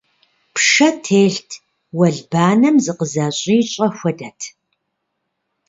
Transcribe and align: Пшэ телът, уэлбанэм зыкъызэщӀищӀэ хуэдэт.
Пшэ 0.53 0.87
телът, 1.03 1.51
уэлбанэм 1.97 2.75
зыкъызэщӀищӀэ 2.85 3.87
хуэдэт. 3.95 4.39